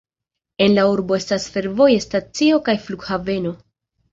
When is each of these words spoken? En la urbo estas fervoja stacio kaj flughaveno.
En 0.65 0.73
la 0.77 0.85
urbo 0.93 1.17
estas 1.17 1.45
fervoja 1.57 1.99
stacio 2.07 2.59
kaj 2.71 2.77
flughaveno. 2.87 3.57